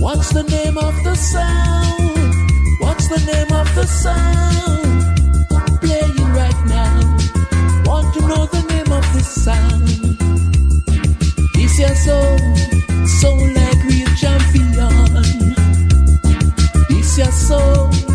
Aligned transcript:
What's 0.00 0.32
the 0.32 0.44
name 0.44 0.78
of 0.78 0.94
the 1.02 1.14
sound? 1.16 2.34
What's 2.78 3.08
the 3.08 3.18
name 3.26 3.52
of 3.52 3.74
the 3.74 3.84
sound? 3.84 5.18
Playing 5.80 6.32
right 6.32 6.64
now. 6.66 7.16
Want 7.84 8.14
to 8.14 8.20
know 8.20 8.46
the 8.46 8.62
name 8.68 8.92
of 8.92 9.04
the 9.12 9.20
sound? 9.20 9.88
This 11.54 11.78
your 11.80 11.94
soul, 12.06 12.38
soul 13.06 13.44
like 13.54 13.82
real 13.84 14.08
champion. 14.14 14.74
This 16.88 17.18
your 17.18 17.32
soul. 17.32 18.07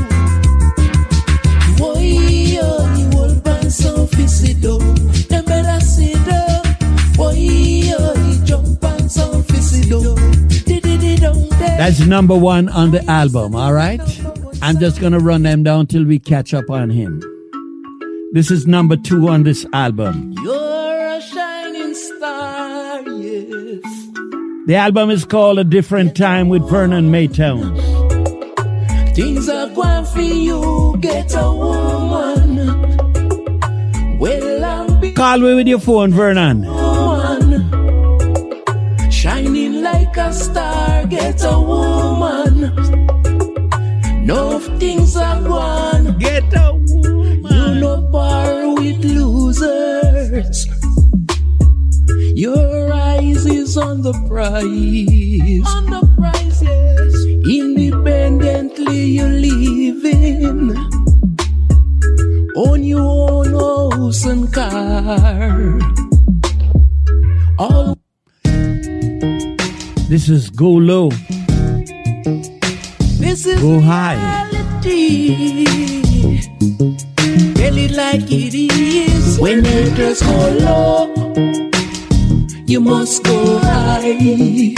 That's 11.83 11.99
number 11.99 12.37
one 12.37 12.69
on 12.69 12.91
the 12.91 13.03
album, 13.11 13.53
all 13.57 13.73
right? 13.73 13.99
I'm 14.61 14.79
just 14.79 15.01
going 15.01 15.11
to 15.11 15.19
run 15.19 15.43
them 15.43 15.63
down 15.63 15.87
till 15.87 16.05
we 16.05 16.17
catch 16.17 16.53
up 16.53 16.69
on 16.69 16.89
him. 16.89 17.21
This 18.31 18.49
is 18.51 18.65
number 18.65 18.95
two 18.95 19.27
on 19.27 19.43
this 19.43 19.65
album. 19.73 20.33
You're 20.41 21.07
a 21.07 21.19
shining 21.21 21.93
star, 21.93 23.01
yes. 23.09 23.81
The 24.65 24.75
album 24.75 25.09
is 25.09 25.25
called 25.25 25.59
A 25.59 25.65
Different 25.65 26.15
Time 26.15 26.47
with 26.47 26.65
Vernon 26.69 27.11
Maytones. 27.11 27.77
Things 29.13 29.49
are 29.49 29.67
going 29.67 30.05
for 30.05 30.21
you, 30.21 30.95
get 31.01 31.35
a 31.35 31.51
woman. 31.51 32.97
Well, 34.19 35.01
Call 35.15 35.39
me 35.39 35.53
with 35.55 35.67
your 35.67 35.81
phone, 35.81 36.13
Vernon. 36.13 36.63
Get 41.43 41.51
a 41.51 41.61
woman. 41.61 42.55
No 44.25 44.59
things 44.79 45.15
are 45.17 45.41
gone. 45.41 46.17
Get 46.17 46.53
a 46.55 46.73
woman. 46.73 47.43
You 47.43 47.81
no 47.81 48.01
bar 48.11 48.73
with 48.75 49.03
losers. 49.03 50.67
Your 52.35 52.93
eyes 52.93 53.45
is 53.45 53.77
on 53.77 54.01
the 54.01 54.13
prize. 54.27 55.67
On 55.75 55.85
the 55.89 56.01
prize, 56.17 56.61
yes. 56.63 57.13
Independently 57.45 59.03
you 59.17 59.27
living. 59.27 60.75
On 62.55 62.83
your 62.83 63.01
own 63.01 63.53
house 63.53 64.25
and 64.25 64.51
car. 64.53 65.79
All 67.59 67.97
This 70.07 70.29
is 70.29 70.49
Go 70.49 70.69
Low. 70.69 71.09
This 73.33 73.47
is 73.47 73.61
Go 73.61 73.79
high. 73.81 74.13
reality. 74.13 75.65
Tell 77.55 77.77
it 77.85 77.91
like 77.91 78.29
it 78.31 78.53
is. 78.53 79.39
When 79.39 79.65
haters 79.65 80.21
go 80.21 80.37
low, 80.61 81.33
you 82.67 82.79
must 82.79 83.23
go 83.23 83.57
high. 83.57 84.75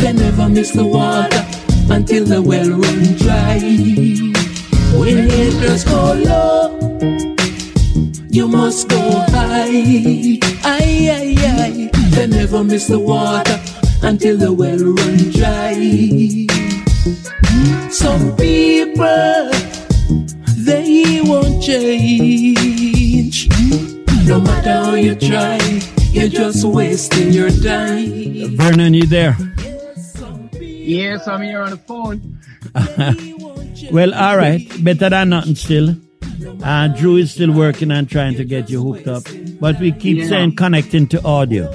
They 0.00 0.12
never 0.12 0.46
miss 0.50 0.72
the 0.72 0.84
water 0.84 1.42
until 1.88 2.26
the 2.26 2.42
well 2.42 2.68
run 2.68 3.02
dry. 3.16 3.58
When 5.00 5.30
haters 5.30 5.84
go 5.84 6.12
low, 6.28 6.78
you 8.28 8.46
must 8.46 8.88
go 8.90 9.00
high. 9.32 10.38
Aye, 10.64 11.08
aye, 11.16 11.36
aye. 11.64 11.90
They 12.10 12.26
never 12.26 12.62
miss 12.62 12.88
the 12.88 12.98
water 12.98 13.58
until 14.02 14.36
the 14.36 14.52
well 14.52 14.84
run 14.98 15.16
dry. 15.30 16.63
Some 17.94 18.36
people, 18.36 19.50
they 20.66 21.20
won't 21.22 21.62
change. 21.62 23.48
No 24.26 24.40
matter 24.40 24.72
how 24.72 24.94
you 24.94 25.14
try, 25.14 25.58
you're 26.10 26.28
just 26.28 26.64
wasting 26.64 27.30
your 27.32 27.50
time. 27.50 28.56
Vernon, 28.56 28.94
you 28.94 29.06
there? 29.06 29.36
Yes, 30.60 31.28
I'm 31.28 31.42
here 31.42 31.62
on 31.62 31.70
the 31.70 31.76
phone. 31.76 32.40
Well, 33.92 34.14
all 34.14 34.36
right. 34.38 34.66
Better 34.82 35.10
than 35.10 35.28
nothing 35.28 35.54
still. 35.56 35.94
Uh, 36.62 36.88
Drew 36.88 37.16
is 37.16 37.32
still 37.32 37.52
working 37.52 37.90
on 37.92 38.06
trying 38.06 38.34
to 38.36 38.44
get 38.44 38.70
you 38.70 38.82
hooked 38.82 39.06
up. 39.06 39.24
But 39.60 39.78
we 39.78 39.92
keep 39.92 40.18
Yeah. 40.18 40.28
saying 40.28 40.56
connecting 40.56 41.06
to 41.08 41.22
audio. 41.22 41.70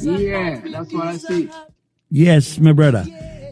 Yeah, 0.00 0.60
that's 0.64 0.92
what 0.92 1.08
I 1.08 1.16
see. 1.16 1.50
Yes, 2.10 2.58
my 2.60 2.72
brother. 2.72 3.04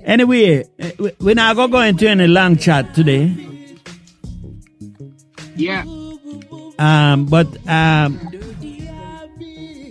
Anyway, 0.05 0.65
eh, 0.79 0.91
we- 0.99 1.13
we're 1.21 1.35
not 1.35 1.57
going 1.57 1.69
to 1.69 1.73
go 1.73 1.81
into 1.81 2.09
any 2.09 2.27
long 2.27 2.57
chat 2.57 2.95
today. 2.95 3.35
Yeah. 5.57 5.85
Um, 6.79 7.27
but 7.27 7.47
um, 7.69 8.19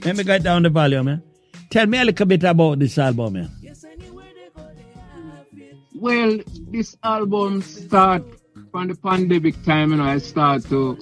let 0.04 0.18
me 0.18 0.24
get 0.24 0.44
down 0.44 0.64
the 0.64 0.70
volume, 0.70 1.06
man. 1.06 1.24
Tell 1.70 1.86
me 1.88 2.00
a 2.00 2.06
little 2.06 2.26
bit 2.26 2.44
about 2.44 2.80
this 2.80 2.98
album, 2.98 3.34
man. 3.34 3.50
Well, 5.96 6.40
this 6.72 6.98
album 7.04 7.62
start 7.62 8.24
from 8.72 8.88
the 8.88 8.96
pandemic 8.96 9.64
time, 9.64 9.94
and 9.94 10.02
I 10.02 10.18
start 10.18 10.64
to 10.70 10.98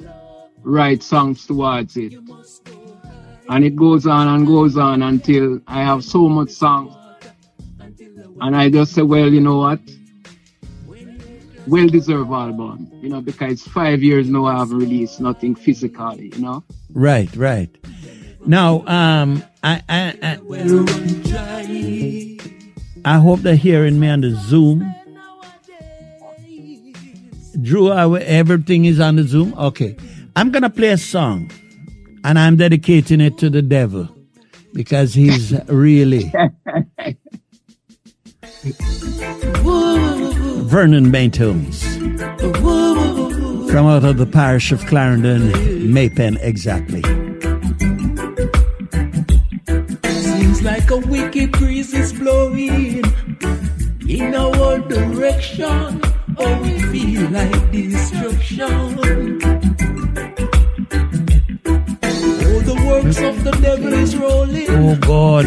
write 0.61 1.01
songs 1.01 1.47
towards 1.47 1.95
it. 1.97 2.13
And 3.47 3.63
it 3.65 3.75
goes 3.75 4.05
on 4.05 4.27
and 4.27 4.45
goes 4.45 4.77
on 4.77 5.01
until 5.01 5.59
I 5.67 5.81
have 5.83 6.03
so 6.03 6.27
much 6.27 6.49
songs. 6.51 6.93
And 8.41 8.55
I 8.55 8.69
just 8.69 8.93
say, 8.93 9.01
well, 9.01 9.27
you 9.31 9.41
know 9.41 9.57
what? 9.57 9.79
Well 11.67 11.87
deserved 11.87 12.31
album, 12.31 12.89
you 13.01 13.09
know, 13.09 13.21
because 13.21 13.61
five 13.61 14.01
years 14.01 14.29
now 14.29 14.45
I 14.45 14.57
haven't 14.57 14.79
released 14.79 15.19
nothing 15.19 15.55
physically, 15.55 16.31
you 16.33 16.41
know. 16.41 16.63
Right, 16.93 17.33
right. 17.35 17.69
Now, 18.45 18.85
um, 18.87 19.43
I, 19.61 19.83
I, 19.87 20.15
I, 20.23 20.39
I 23.05 23.19
hope 23.19 23.41
they're 23.41 23.55
hearing 23.55 23.99
me 23.99 24.09
on 24.09 24.21
the 24.21 24.31
Zoom. 24.31 24.83
Drew, 27.61 27.91
everything 27.91 28.85
is 28.85 28.99
on 28.99 29.17
the 29.17 29.23
Zoom? 29.23 29.53
Okay. 29.55 29.95
I'm 30.35 30.51
going 30.51 30.63
to 30.63 30.69
play 30.69 30.89
a 30.89 30.97
song 30.97 31.51
and 32.23 32.39
I'm 32.39 32.55
dedicating 32.55 33.21
it 33.21 33.37
to 33.39 33.49
the 33.49 33.61
devil 33.61 34.07
because 34.73 35.13
he's 35.13 35.53
really 35.67 36.31
Vernon 40.67 41.05
Maytones 41.05 41.81
from 43.71 43.85
out 43.87 44.03
of 44.03 44.17
the 44.17 44.25
parish 44.25 44.73
of 44.73 44.85
Clarendon, 44.85 45.53
Maypen, 45.93 46.37
exactly. 46.41 47.01
Seems 50.09 50.61
like 50.61 50.91
a 50.91 50.97
wicked 50.97 51.53
breeze 51.53 51.93
is 51.93 52.11
blowing 52.11 53.01
in 54.09 54.35
our 54.35 54.79
direction. 54.79 56.01
Oh, 56.37 56.61
we 56.61 56.81
feel 56.91 57.29
like 57.29 57.71
destruction. 57.71 59.58
Works 63.03 63.21
of 63.21 63.43
the 63.43 63.51
devil 63.51 63.93
is 63.93 64.15
rolling. 64.15 64.69
Oh 64.69 64.95
God. 64.97 65.45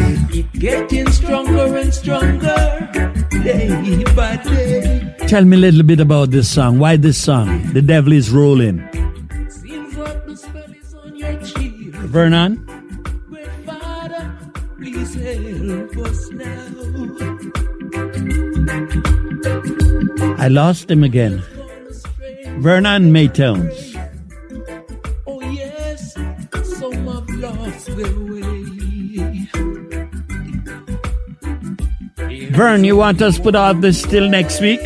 Getting 0.53 1.11
stronger 1.11 1.77
and 1.77 1.93
stronger 1.93 2.81
day 3.29 4.03
by 4.15 4.37
day. 4.37 5.15
Tell 5.27 5.45
me 5.45 5.57
a 5.57 5.59
little 5.59 5.83
bit 5.83 5.99
about 5.99 6.31
this 6.31 6.49
song. 6.49 6.79
Why 6.79 6.95
this 6.95 7.17
song? 7.17 7.73
The 7.73 7.81
devil 7.81 8.13
is 8.13 8.31
rolling. 8.31 8.77
Seems 9.49 9.95
like 9.97 10.25
the 10.25 10.37
spell 10.37 10.71
is 10.71 10.93
on 10.95 11.15
your 11.15 11.41
cheek. 11.43 11.95
Vernon? 12.13 12.65
Father, 13.65 14.37
please 14.77 15.13
help 15.15 15.97
us 15.97 16.31
now. 16.31 16.59
I 20.37 20.47
lost 20.47 20.89
him 20.91 21.03
again. 21.03 21.41
Vernon 22.59 23.11
Maytones. 23.11 23.82
Vern, 32.53 32.83
you 32.83 32.95
want 32.95 33.21
us 33.21 33.37
to 33.37 33.41
put 33.43 33.55
out 33.55 33.81
this 33.81 34.01
till 34.03 34.29
next 34.29 34.61
week? 34.61 34.81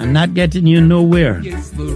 I'm 0.00 0.12
not 0.12 0.34
getting 0.34 0.66
you 0.66 0.80
nowhere. 0.80 1.40
It's 1.44 1.70
the. 1.70 1.92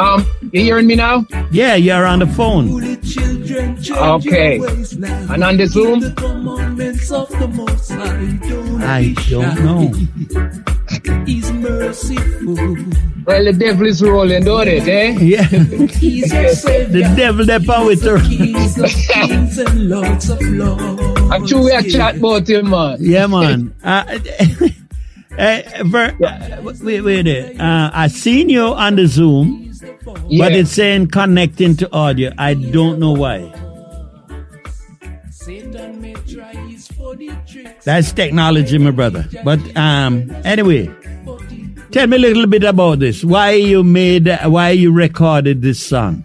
Um, 0.00 0.24
you 0.52 0.62
hearing 0.62 0.86
me 0.86 0.94
now? 0.94 1.26
Yeah, 1.50 1.74
you're 1.74 2.06
on 2.06 2.20
the 2.20 2.26
phone. 2.26 2.68
Holy 2.68 2.96
children, 2.98 3.74
change 3.82 3.90
Okay. 3.90 4.56
your 4.56 4.66
ways. 4.76 4.92
And 4.92 5.42
on 5.42 5.56
the 5.56 5.66
Zoom? 5.66 6.14
Commandments 6.14 7.10
of 7.10 7.28
the 7.30 7.48
Most 7.48 7.90
High 7.90 8.38
I 8.80 9.02
be 9.02 9.14
don't 9.30 9.64
know. 9.64 11.24
He's 11.26 11.50
merciful. 11.50 12.56
Well, 13.28 13.44
the 13.44 13.52
devil 13.52 13.86
is 13.86 14.02
rolling, 14.02 14.42
don't 14.44 14.66
it, 14.68 14.88
eh? 14.88 15.10
Yeah. 15.20 15.42
He's 15.42 16.32
your 16.32 16.48
savior. 16.54 16.88
The 16.88 17.14
devil 17.14 17.44
that 17.44 17.66
power 17.66 17.84
with 17.84 18.02
her. 18.02 18.18
Kings 18.26 19.58
of 19.58 19.66
and 19.68 19.88
lords 19.90 20.30
of 20.30 20.40
lords. 20.40 21.20
I'm 21.30 21.46
sure 21.46 21.62
we 21.62 21.70
are 21.72 21.82
chat 21.82 22.16
about 22.16 22.48
him, 22.48 22.70
man. 22.70 22.96
Yeah, 23.00 23.26
man. 23.26 23.74
Uh, 23.84 24.04
eh, 25.36 25.82
Ver, 25.84 26.16
uh, 26.24 26.72
wait, 26.82 27.02
wait 27.02 27.22
there. 27.26 27.52
Uh, 27.60 27.90
I 27.92 28.08
seen 28.08 28.48
you 28.48 28.62
on 28.64 28.96
the 28.96 29.06
Zoom, 29.06 29.72
Yeah. 30.28 30.44
but 30.48 30.52
it's 30.56 30.70
saying 30.72 31.08
connecting 31.08 31.76
to 31.76 31.92
audio. 31.92 32.32
I 32.38 32.54
don't 32.54 32.98
know 32.98 33.12
why. 33.12 33.52
Satan 35.30 36.00
may 36.00 36.14
try 36.14 36.54
his 36.66 36.88
funny 36.88 37.28
tricks, 37.46 37.84
That's 37.84 38.10
technology, 38.10 38.78
my 38.78 38.90
brother. 38.90 39.28
But 39.44 39.60
um, 39.76 40.34
anyway, 40.46 40.88
tell 41.90 42.06
me 42.06 42.16
a 42.16 42.20
little 42.20 42.46
bit 42.46 42.64
about 42.64 42.98
this. 42.98 43.24
Why 43.24 43.52
you 43.52 43.82
made? 43.84 44.28
Why 44.44 44.70
you 44.70 44.92
recorded 44.92 45.62
this 45.62 45.84
song? 45.84 46.24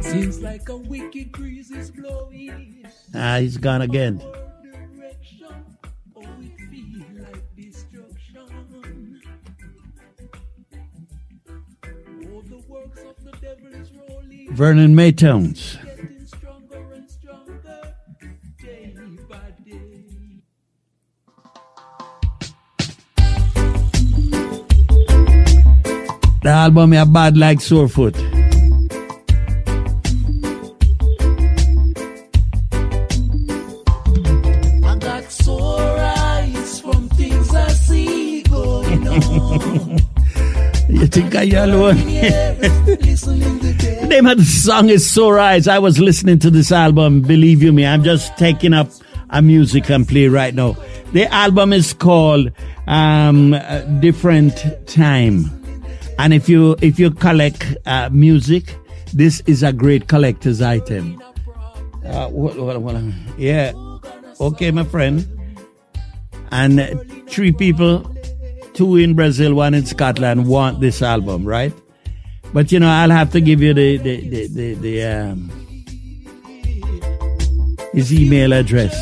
seems 0.00 0.40
like 0.40 0.68
a 0.68 0.76
wicked 0.76 1.32
breeze 1.32 1.70
is 1.70 1.90
blowing. 1.90 2.86
Ah, 3.14 3.38
he's 3.38 3.56
gone 3.56 3.82
again. 3.82 4.22
Vernon 14.50 14.92
oh, 14.98 15.87
The 26.48 26.54
album 26.54 26.94
is 26.94 27.06
bad 27.08 27.36
like 27.36 27.60
Sorefoot. 27.60 28.16
I 34.82 34.96
got 34.98 35.30
sore 35.30 35.98
eyes 35.98 36.80
from 36.80 37.10
things 37.10 37.54
I 37.54 37.68
see 37.68 38.42
going 38.44 39.08
on. 39.08 39.98
You 40.88 41.06
think 41.06 41.34
I 41.34 41.42
alone? 41.42 41.96
The 41.96 44.06
name 44.08 44.24
of 44.24 44.38
the 44.38 44.44
song 44.44 44.88
is 44.88 45.06
Sore 45.06 45.38
Eyes. 45.38 45.68
I 45.68 45.78
was 45.78 45.98
listening 45.98 46.38
to 46.38 46.50
this 46.50 46.72
album. 46.72 47.20
Believe 47.20 47.62
you 47.62 47.74
me, 47.74 47.84
I'm 47.84 48.02
just 48.02 48.34
taking 48.38 48.72
up 48.72 48.88
a 49.28 49.42
music 49.42 49.90
and 49.90 50.08
play 50.08 50.28
right 50.28 50.54
now. 50.54 50.78
The 51.12 51.26
album 51.26 51.74
is 51.74 51.92
called 51.92 52.52
um, 52.86 53.54
Different 54.00 54.64
Time, 54.86 55.50
and 56.18 56.34
if 56.34 56.48
you 56.48 56.76
if 56.82 56.98
you 56.98 57.10
collect 57.10 57.76
uh, 57.86 58.08
music, 58.12 58.74
this 59.14 59.40
is 59.46 59.62
a 59.62 59.72
great 59.72 60.08
collector's 60.08 60.60
item. 60.60 61.22
Uh, 62.04 62.28
what, 62.28 62.56
what, 62.58 62.80
what, 62.80 62.96
yeah, 63.36 63.72
okay, 64.40 64.70
my 64.70 64.84
friend. 64.84 65.26
And 66.50 66.80
three 67.28 67.52
people, 67.52 68.14
two 68.72 68.96
in 68.96 69.14
Brazil, 69.14 69.54
one 69.54 69.74
in 69.74 69.84
Scotland, 69.84 70.46
want 70.46 70.80
this 70.80 71.02
album, 71.02 71.44
right? 71.44 71.72
But 72.52 72.72
you 72.72 72.80
know, 72.80 72.88
I'll 72.88 73.10
have 73.10 73.30
to 73.32 73.40
give 73.40 73.60
you 73.60 73.74
the 73.74 73.98
the 73.98 74.28
the, 74.28 74.46
the, 74.48 74.74
the 74.74 75.02
um, 75.04 75.50
his 77.92 78.12
email 78.12 78.52
address. 78.52 78.96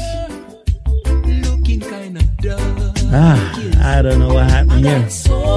Ah, 3.12 3.38
I 3.80 4.02
don't 4.02 4.18
know 4.18 4.34
what 4.34 4.50
happened 4.50 4.84
here. 4.84 5.55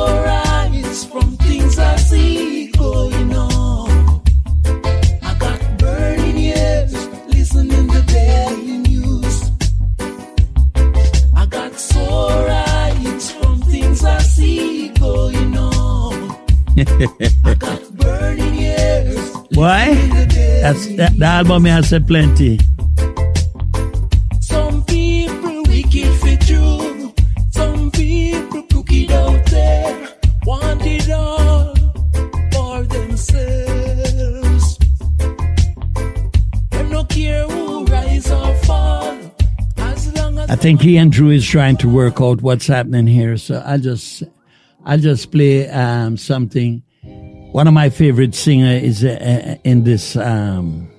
Why? 19.59 19.93
That's 20.61 20.87
that, 20.95 21.19
the 21.19 21.25
album 21.25 21.65
has 21.65 21.89
said 21.89 22.07
plenty. 22.07 22.59
Think 40.59 40.81
he 40.81 40.97
and 40.97 41.09
Drew 41.09 41.29
is 41.29 41.47
trying 41.47 41.77
to 41.77 41.87
work 41.87 42.19
out 42.19 42.41
what's 42.41 42.67
happening 42.67 43.07
here. 43.07 43.37
So 43.37 43.63
I'll 43.65 43.79
just 43.79 44.23
I'll 44.85 44.99
just 44.99 45.31
play 45.31 45.69
um, 45.69 46.17
something. 46.17 46.83
One 47.51 47.65
of 47.67 47.73
my 47.73 47.89
favorite 47.89 48.35
singer 48.35 48.73
is 48.73 49.03
uh, 49.03 49.17
uh, 49.21 49.55
in 49.63 49.85
this 49.85 50.17
um, 50.17 50.91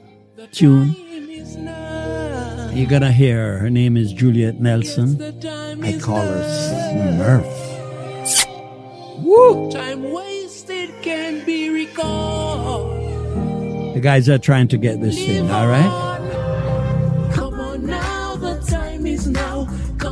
tune. 0.52 0.94
time 0.94 1.30
is 1.30 1.56
now. 1.56 2.70
You're 2.72 2.88
gonna 2.88 3.12
hear 3.12 3.36
her. 3.36 3.58
Her 3.58 3.70
name 3.70 3.98
is 3.98 4.14
Juliet 4.14 4.60
Nelson. 4.60 5.20
I 5.84 5.98
call 5.98 6.22
her. 6.22 6.42
Smurf. 6.80 7.44
Woo! 9.22 9.70
Time 9.70 10.10
wasted 10.10 10.90
can 11.02 11.44
be 11.44 11.68
recalled. 11.68 12.96
The 13.94 14.00
guys 14.00 14.28
are 14.30 14.38
trying 14.38 14.68
to 14.68 14.78
get 14.78 15.02
this 15.02 15.16
thing. 15.16 15.50
All 15.50 15.68
right. 15.68 16.09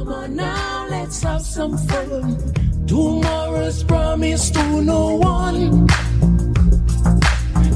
Come 0.08 0.22
on 0.24 0.36
now, 0.36 0.86
let's 0.88 1.22
have 1.22 1.42
some 1.42 1.76
fun. 1.76 2.38
Tomorrow's 2.86 3.84
promise 3.84 4.50
to 4.52 4.80
no 4.80 5.16
one. 5.16 5.86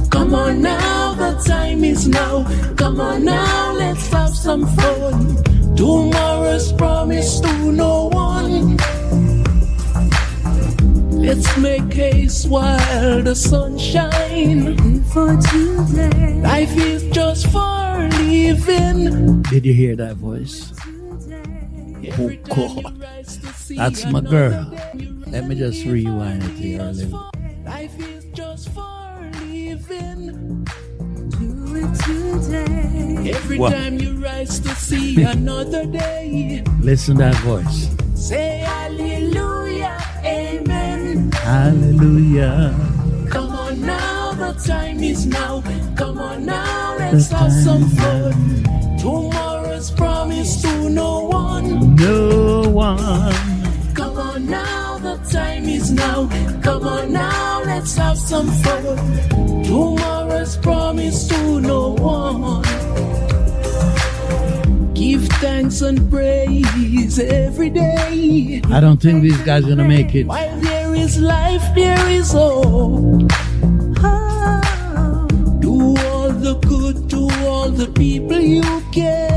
Come 0.08 0.34
on 0.34 0.62
now, 0.62 1.12
the 1.12 1.44
time 1.46 1.84
is 1.84 2.08
now. 2.08 2.46
Come 2.76 3.02
on 3.02 3.26
now, 3.26 3.75
let's 3.75 4.08
have 4.14 4.31
some 4.31 4.67
fun. 4.76 5.44
Tomorrow's 5.76 6.73
promise 6.73 7.38
to 7.40 7.70
no 7.70 8.08
one. 8.08 8.79
Let's 11.20 11.55
make 11.58 11.93
haste 11.93 12.49
while 12.49 13.23
the 13.23 13.34
sun 13.34 13.76
shines. 13.76 15.12
for 15.12 15.37
today. 15.37 16.40
Life 16.40 16.79
is 16.79 17.05
just 17.11 17.46
for 17.49 18.08
living. 18.23 19.43
Did 19.43 19.67
you 19.67 19.74
hear 19.74 19.96
that 19.96 20.17
voice? 20.17 20.72
Oh 22.11 22.32
God, 22.82 22.97
that's 23.71 24.05
my 24.06 24.21
girl. 24.21 24.73
Let 25.29 25.47
me 25.47 25.55
just 25.55 25.85
rewind 25.85 26.43
it 26.43 26.51
here 26.51 26.81
a 26.81 26.91
little. 26.93 27.31
Life 27.65 27.99
is 28.01 28.25
just 28.35 28.69
for 28.71 29.31
living. 29.47 30.65
Do 31.31 31.77
it 31.77 31.94
today. 32.43 33.31
Every 33.31 33.59
What? 33.59 33.73
time 33.73 33.99
you 33.99 34.15
rise 34.17 34.59
to 34.61 34.69
see 34.75 35.23
another 35.37 35.87
day, 35.87 36.63
Listen 36.81 37.17
to 37.17 37.23
that 37.23 37.37
voice. 37.37 37.89
say 38.15 38.59
hallelujah, 38.67 39.97
amen. 40.25 41.31
Hallelujah. 41.32 42.75
Come 43.31 43.51
on 43.51 43.81
now, 43.81 44.32
the 44.32 44.53
time 44.67 45.03
is 45.03 45.27
now. 45.27 45.63
Come 45.97 46.19
on 46.19 46.44
now, 46.47 46.97
let's 46.99 47.31
have 47.31 47.53
some 47.53 47.89
fun. 47.91 48.99
Tomorrow's 49.82 49.98
promise 49.98 50.62
to 50.62 50.91
no 50.91 51.24
one. 51.24 51.96
No 51.96 52.69
one. 52.69 52.98
Come 53.94 54.17
on 54.17 54.46
now, 54.46 54.98
the 54.98 55.17
time 55.29 55.65
is 55.65 55.91
now. 55.91 56.29
Come 56.62 56.86
on 56.86 57.12
now, 57.12 57.62
let's 57.65 57.96
have 57.96 58.17
some 58.17 58.46
fun. 58.62 59.65
Tomorrow's 59.65 60.56
promise 60.58 61.27
to 61.27 61.60
no 61.60 61.94
one. 61.94 62.62
Give 64.94 65.27
thanks 65.43 65.81
and 65.81 66.08
praise 66.08 67.19
every 67.19 67.70
day. 67.70 68.62
I 68.70 68.79
don't 68.79 69.03
think 69.03 69.22
these 69.22 69.41
guys 69.43 69.65
are 69.65 69.70
gonna 69.70 69.89
make 69.89 70.15
it. 70.15 70.29
While 70.29 70.60
there 70.60 70.94
is 70.94 71.19
life, 71.19 71.74
there 71.74 72.08
is 72.08 72.31
hope. 72.31 73.32
Oh, 74.05 75.27
Do 75.58 75.96
all 76.06 76.31
the 76.31 76.55
good 76.69 77.10
to 77.10 77.29
all 77.48 77.69
the 77.69 77.89
people 77.89 78.39
you 78.39 78.62
can. 78.93 79.31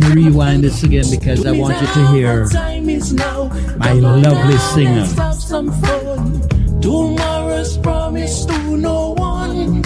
Gonna 0.00 0.14
rewind 0.14 0.64
this 0.64 0.82
again 0.82 1.04
because 1.10 1.44
I 1.44 1.52
want 1.52 1.78
you 1.80 1.86
to 1.86 2.06
hear 2.12 2.46
Time 2.48 2.88
is 2.88 3.12
now. 3.12 3.48
my 3.76 3.92
lovely 3.92 4.56
singer. 4.72 5.00
Let's 5.00 5.12
have 5.18 5.34
some 5.34 5.70
fun. 5.82 6.80
Tomorrow's 6.80 7.76
promise 7.78 8.44
to 8.46 8.76
no 8.76 9.10
one. 9.10 9.82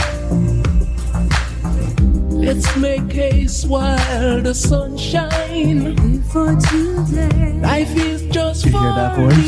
Let's 2.30 2.76
make 2.76 3.10
haste 3.10 3.66
while 3.68 4.40
the 4.42 4.54
sun 4.54 4.96
shines. 4.96 5.98
For 6.32 6.54
today. 6.54 7.58
Life 7.60 7.96
is 7.96 8.22
just 8.32 8.68
for 8.68 8.78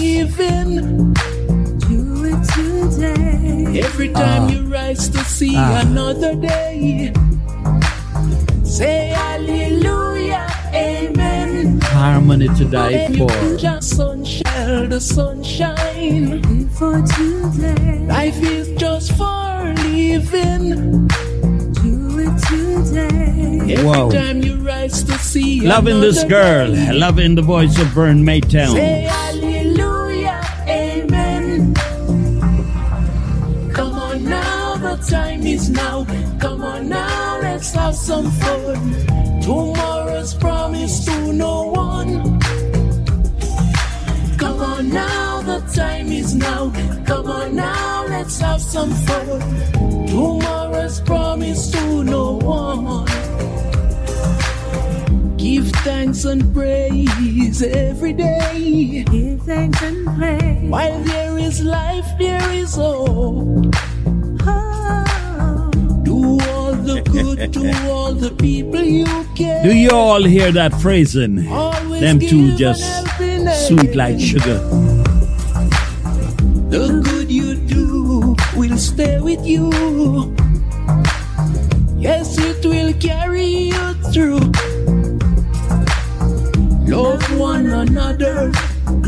living. 0.02 1.14
Do 1.86 2.24
it 2.32 2.42
today. 2.56 3.80
Every 3.80 4.08
time 4.08 4.48
you 4.48 4.62
rise 4.66 5.08
to 5.10 5.18
see 5.18 5.54
Ah. 5.56 5.82
another 5.82 6.34
day, 6.34 7.12
say 8.64 9.08
hallelujah. 9.14 10.07
Harmony 11.98 12.46
to 12.56 12.64
die 12.64 13.08
for. 13.18 13.28
just 13.56 13.96
sunshine, 13.96 14.88
the 14.88 15.00
sunshine. 15.00 16.68
For 16.78 17.02
today. 17.02 17.98
Life 18.06 18.40
is 18.40 18.68
just 18.80 19.10
for 19.18 19.74
living. 19.90 21.08
Do 21.08 22.18
it 22.24 22.34
today. 22.46 23.74
Every 23.74 23.84
Wow. 23.84 24.10
time 24.10 24.42
you 24.42 24.54
rise 24.60 25.02
to 25.02 25.18
see 25.18 25.60
Loving 25.62 26.00
this 26.00 26.22
girl, 26.22 26.72
day, 26.72 26.92
loving 26.92 27.34
the 27.34 27.42
voice 27.42 27.76
of 27.80 27.88
Vern 27.88 28.24
Maytone. 28.24 28.74
Say 28.74 29.08
hallelujah, 29.10 30.40
amen. 30.68 31.74
Come 33.74 33.94
on 33.94 34.24
now, 34.24 34.76
the 34.76 34.96
time 35.10 35.44
is 35.44 35.68
now. 35.68 36.06
Come 36.38 36.62
on 36.62 36.88
now, 36.88 37.38
let's 37.42 37.72
have 37.74 37.96
some 37.96 38.30
fun. 38.30 38.94
Tomorrow's 39.42 40.34
promise 40.34 41.04
to 41.06 41.32
no 41.32 41.62
one. 41.62 41.77
On 44.88 44.94
now, 44.94 45.42
the 45.42 45.60
time 45.74 46.08
is 46.12 46.34
now. 46.34 46.70
Come 47.06 47.26
on 47.26 47.54
now, 47.54 48.06
let's 48.08 48.40
have 48.40 48.60
some 48.60 48.90
fun. 48.90 49.40
Tomorrow's 50.06 51.00
promise 51.00 51.70
to 51.72 52.04
no 52.04 52.36
one. 52.36 53.06
Give 55.36 55.70
thanks 55.84 56.24
and 56.24 56.52
praise 56.52 57.62
every 57.62 58.12
day. 58.12 59.04
Give 59.10 59.40
thanks 59.42 59.82
and 59.82 60.06
praise. 60.16 60.70
While 60.70 61.02
there 61.04 61.38
is 61.38 61.62
life, 61.62 62.06
there 62.18 62.52
is 62.52 62.74
hope. 62.74 63.74
Oh, 64.46 65.70
Do 66.04 66.38
all 66.50 66.72
the 66.72 67.02
good 67.10 67.52
to 67.52 67.88
all 67.90 68.12
the 68.12 68.30
people 68.30 68.82
you 68.82 69.06
can. 69.34 69.64
Do 69.66 69.74
you 69.74 69.90
all 69.90 70.22
hear 70.24 70.50
that 70.52 70.74
phrasing? 70.80 71.48
Always 71.48 72.00
Them 72.00 72.18
two 72.18 72.56
just 72.56 72.82
an 72.82 72.88
helping 72.88 73.10
hand. 73.10 73.17
Sweet 73.46 73.94
like 73.94 74.18
sugar. 74.18 74.58
The 76.70 77.00
good 77.04 77.30
you 77.30 77.54
do 77.54 78.36
will 78.56 78.76
stay 78.76 79.20
with 79.20 79.44
you. 79.46 79.70
Yes, 81.98 82.38
it 82.38 82.64
will 82.64 82.92
carry 82.94 83.44
you 83.44 83.94
through. 84.12 84.52
Love 86.86 87.22
one 87.38 87.66
another. 87.66 88.52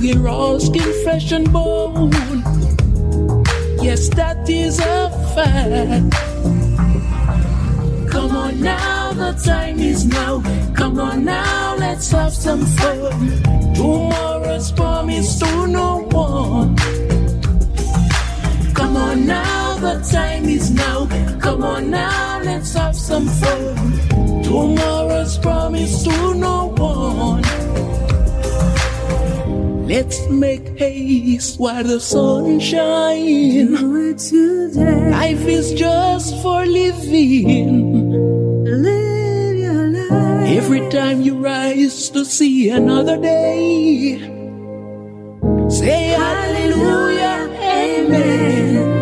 We're 0.01 0.29
all 0.29 0.61
skin, 0.61 0.93
flesh, 1.03 1.33
and 1.33 1.53
bone. 1.53 2.13
Yes, 3.83 4.09
that 4.11 4.49
is 4.49 4.79
a 4.81 5.11
fact. 5.35 6.13
Come 8.11 8.37
on 8.37 8.61
now, 8.61 9.13
the 9.13 9.33
time 9.45 9.79
is 9.79 10.05
now. 10.05 10.43
Come 10.75 11.01
on 11.01 11.25
now, 11.25 11.77
let's 11.77 12.11
have 12.11 12.35
some 12.35 12.67
fun. 12.67 13.50
On 21.81 21.91
now, 21.91 22.41
let's 22.45 22.75
have 22.75 22.95
some 22.95 23.27
fun. 23.27 24.43
Tomorrow's 24.43 25.39
promise 25.39 26.03
to 26.05 26.35
no 26.35 26.67
one. 26.77 27.41
Let's 29.89 30.29
make 30.29 30.79
haste 30.79 31.59
while 31.59 31.83
the 31.83 31.99
sun 31.99 32.61
shines. 32.61 34.29
today. 34.29 35.11
Life 35.11 35.47
is 35.47 35.73
just 35.73 36.37
for 36.43 36.67
living. 36.67 38.13
Live 38.65 39.57
your 39.57 39.87
life. 39.89 40.51
Every 40.59 40.87
time 40.91 41.23
you 41.23 41.39
rise 41.39 42.11
to 42.11 42.27
see 42.27 42.69
another 42.69 43.17
day, 43.17 44.19
say 45.71 46.09
hallelujah, 46.09 47.49
amen. 47.73 49.01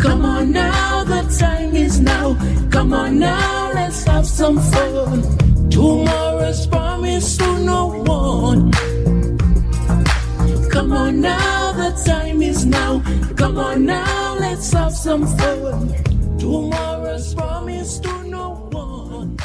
Come 0.00 0.24
on 0.24 0.31
time 1.42 1.74
is 1.74 2.00
now. 2.00 2.26
Come 2.70 2.92
on 2.92 3.18
now, 3.18 3.72
let's 3.74 4.04
have 4.04 4.26
some 4.26 4.58
fun. 4.72 5.22
Tomorrow's 5.70 6.66
promise 6.66 7.36
to 7.38 7.48
no 7.72 7.82
one. 8.16 8.70
Come 10.74 10.92
on 10.92 11.20
now, 11.20 11.72
the 11.72 11.90
time 12.06 12.42
is 12.42 12.64
now. 12.64 13.02
Come 13.36 13.58
on 13.58 13.86
now, 13.86 14.36
let's 14.38 14.72
have 14.72 14.92
some 14.92 15.26
fun. 15.38 15.78
Tomorrow's 16.38 17.34
promise 17.34 17.98
to 18.00 18.12
no 18.28 18.46
one. 18.70 19.36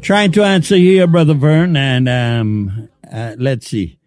Trying 0.00 0.32
to 0.32 0.42
answer 0.44 0.76
here, 0.76 1.06
Brother 1.06 1.34
Vern, 1.34 1.76
and 1.76 2.08
um, 2.08 2.88
uh, 3.12 3.34
let's 3.38 3.66
see. 3.68 3.98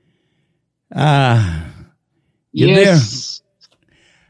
Uh, 0.93 1.65
You 2.51 2.73
there? 2.75 2.97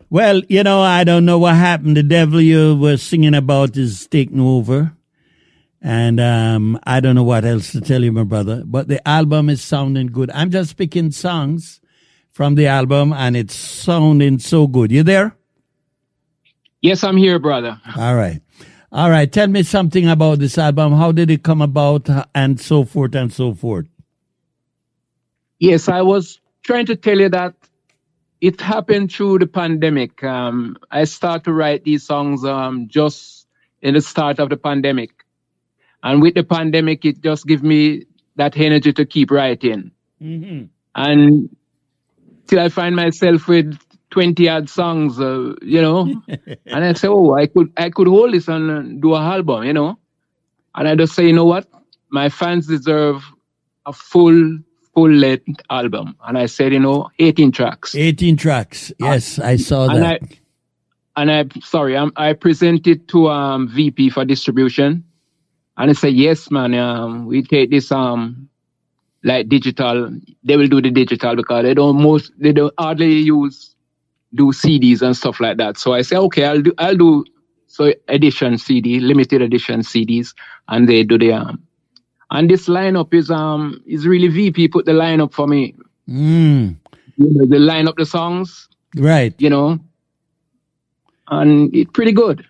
Well, 0.10 0.42
you 0.50 0.64
know, 0.64 0.82
I 0.82 1.04
don't 1.04 1.26
know 1.26 1.38
what 1.38 1.56
happened. 1.56 1.98
The 1.98 2.04
devil 2.04 2.42
you 2.42 2.76
were 2.76 2.98
singing 2.98 3.36
about 3.36 3.78
is 3.78 4.08
taking 4.08 4.40
over. 4.40 4.94
And 5.82 6.20
um, 6.20 6.80
I 6.84 7.00
don't 7.00 7.16
know 7.16 7.24
what 7.24 7.46
else 7.46 7.72
to 7.72 7.82
tell 7.82 8.04
you, 8.04 8.12
my 8.12 8.24
brother. 8.24 8.64
But 8.66 8.88
the 8.88 9.08
album 9.08 9.50
is 9.50 9.62
sounding 9.62 10.08
good. 10.08 10.30
I'm 10.32 10.52
just 10.52 10.76
picking 10.78 11.12
songs 11.12 11.80
from 12.32 12.56
the 12.56 12.68
album, 12.68 13.14
and 13.14 13.38
it's 13.38 13.56
sounding 13.56 14.40
so 14.40 14.68
good. 14.68 14.92
You 14.92 15.04
there? 15.04 15.36
Yes, 16.82 17.04
I'm 17.04 17.18
here, 17.18 17.40
brother. 17.40 17.80
All 17.98 18.16
right. 18.16 18.42
All 18.92 19.10
right. 19.10 19.32
Tell 19.32 19.48
me 19.48 19.64
something 19.64 20.08
about 20.10 20.40
this 20.40 20.58
album. 20.58 20.94
How 20.94 21.12
did 21.12 21.30
it 21.30 21.44
come 21.44 21.62
about, 21.62 22.10
and 22.34 22.60
so 22.60 22.84
forth 22.84 23.16
and 23.16 23.32
so 23.32 23.54
forth. 23.54 23.86
Yes, 25.60 25.88
I 25.88 26.02
was 26.02 26.40
trying 26.64 26.88
to 26.88 26.96
tell 26.96 27.20
you 27.20 27.30
that 27.30 27.54
it 28.42 28.62
happened 28.62 29.12
through 29.12 29.40
the 29.40 29.48
pandemic. 29.48 30.24
Um, 30.24 30.78
I 30.92 31.04
started 31.04 31.44
to 31.46 31.54
write 31.54 31.84
these 31.84 32.04
songs 32.04 32.46
um, 32.46 32.88
just 32.88 33.48
in 33.82 33.94
the 33.94 34.02
start 34.02 34.40
of 34.40 34.50
the 34.50 34.58
pandemic. 34.58 35.12
And 36.04 36.22
with 36.22 36.36
the 36.36 36.44
pandemic, 36.44 37.04
it 37.06 37.22
just 37.22 37.46
gave 37.46 37.64
me 37.64 38.06
that 38.36 38.58
energy 38.58 38.94
to 38.94 39.06
keep 39.06 39.32
writing. 39.32 39.92
Mm-hmm. 40.22 40.66
And 40.96 41.56
till 42.48 42.60
I 42.60 42.70
find 42.70 42.96
myself 42.96 43.48
with 43.48 43.78
20 44.12 44.48
odd 44.50 44.70
songs, 44.70 45.20
uh, 45.20 45.54
you 45.62 45.82
know, 45.82 46.22
and 46.66 46.86
I 46.86 46.94
say, 46.94 47.10
oh, 47.10 47.34
I 47.34 47.48
could, 47.48 47.72
I 47.76 47.90
could 47.90 48.08
hold 48.08 48.34
this 48.34 48.48
and 48.48 48.72
uh, 48.72 49.02
do 49.02 49.14
a 49.14 49.20
album, 49.20 49.64
you 49.64 49.74
know. 49.74 50.00
And 50.76 50.88
I 50.88 50.96
just 50.96 51.14
say, 51.14 51.28
you 51.28 51.34
know 51.34 51.46
what? 51.46 51.68
My 52.10 52.30
fans 52.30 52.68
deserve 52.68 53.24
a 53.86 53.92
full, 53.92 54.60
full 55.00 55.12
length 55.12 55.62
album. 55.70 56.16
And 56.26 56.38
I 56.38 56.48
said, 56.48 56.74
you 56.74 56.80
know, 56.80 57.10
18 57.20 57.54
tracks. 57.54 57.96
18 57.96 58.36
tracks. 58.36 58.92
Yes, 59.00 59.40
I 59.40 59.56
saw 59.56 59.88
and 59.88 60.04
that. 60.04 60.22
I, 60.22 61.22
and 61.22 61.32
I, 61.32 61.46
sorry, 61.62 61.96
I'm, 61.96 62.12
I 62.18 62.34
presented 62.34 63.08
to 63.10 63.30
um, 63.30 63.70
VP 63.70 64.10
for 64.10 64.26
distribution, 64.26 65.06
and 65.78 65.90
I 65.90 65.94
said, 65.94 66.14
yes, 66.14 66.52
man, 66.52 66.74
um, 66.74 67.28
we 67.28 67.44
take 67.44 67.70
this 67.70 67.92
um, 67.92 68.50
like 69.24 69.48
digital. 69.48 70.12
They 70.44 70.58
will 70.58 70.68
do 70.68 70.82
the 70.82 70.92
digital 70.92 71.36
because 71.36 71.64
they 71.64 71.74
don't 71.74 72.02
most, 72.02 72.34
they 72.38 72.52
don't 72.52 72.74
hardly 72.78 73.14
use 73.20 73.76
do 74.34 74.52
CDs 74.52 75.02
and 75.02 75.16
stuff 75.16 75.40
like 75.40 75.58
that. 75.58 75.78
So 75.78 75.94
I 75.94 76.02
said, 76.04 76.20
okay, 76.20 76.46
I'll 76.46 76.62
do, 76.62 76.74
I'll 76.78 76.96
do 76.96 77.26
so 77.68 77.94
edition 78.08 78.58
CD, 78.58 79.00
limited 79.00 79.42
edition 79.42 79.80
CDs, 79.80 80.34
and 80.68 80.90
they 80.90 81.04
do 81.04 81.18
the 81.18 81.32
um. 81.34 81.64
And 82.32 82.50
this 82.50 82.68
lineup 82.68 83.14
is 83.14 83.32
um 83.32 83.82
is 83.86 84.06
really 84.08 84.28
VP 84.28 84.68
put 84.70 84.86
the 84.86 84.92
lineup 84.94 85.34
for 85.34 85.48
me. 85.48 85.76
Mm, 86.08 86.76
You 87.18 87.30
know, 87.34 87.46
they 87.46 87.60
line 87.60 87.88
up 87.88 87.96
the 87.98 88.06
songs, 88.06 88.68
right. 88.96 89.34
you 89.40 89.50
know, 89.50 89.80
and 91.30 91.74
it's 91.76 91.92
pretty 91.92 92.12
good. 92.12 92.46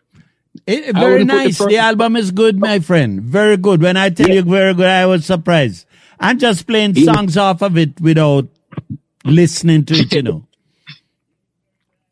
It, 0.68 0.96
very 0.96 1.24
wouldn't 1.24 1.30
the 1.30 1.36
nice. 1.36 1.58
The, 1.60 1.78
album 1.78 2.16
is 2.16 2.32
good, 2.32 2.60
my 2.60 2.80
friend. 2.80 3.22
Very 3.22 3.58
good. 3.58 3.82
When 3.82 3.98
I 3.98 4.10
tell 4.10 4.30
Yeah. 4.30 4.36
you 4.36 4.42
very 4.44 4.74
good, 4.74 4.88
I 4.88 5.06
was 5.06 5.26
surprised. 5.26 5.86
I'm 6.20 6.38
just 6.40 6.68
playing 6.68 6.96
Yeah. 6.96 7.14
songs 7.14 7.38
off 7.38 7.62
of 7.62 7.78
it 7.78 8.00
without 8.02 8.48
listening 9.26 9.86
to 9.86 9.96
it, 9.96 10.14
you 10.14 10.24
know. 10.24 10.46